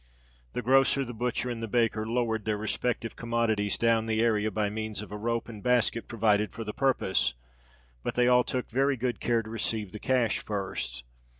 The 0.53 0.63
grocer, 0.63 1.05
the 1.05 1.13
butcher, 1.13 1.51
and 1.51 1.61
the 1.61 1.67
baker 1.67 2.07
lowered 2.07 2.45
their 2.45 2.57
respective 2.57 3.15
commodities 3.15 3.77
down 3.77 4.07
the 4.07 4.19
area 4.19 4.49
by 4.49 4.67
means 4.67 5.03
of 5.03 5.11
a 5.11 5.15
rope 5.15 5.47
and 5.47 5.61
basket 5.61 6.07
provided 6.07 6.53
for 6.53 6.63
the 6.63 6.73
purpose; 6.73 7.35
but 8.01 8.15
they 8.15 8.27
all 8.27 8.43
took 8.43 8.67
very 8.71 8.97
good 8.97 9.19
care 9.19 9.43
to 9.43 9.49
receive 9.51 9.91
the 9.91 9.99
cash 9.99 10.39
first. 10.43 11.03